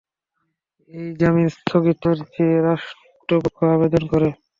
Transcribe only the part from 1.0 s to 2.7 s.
জামিন স্থগিত চেয়ে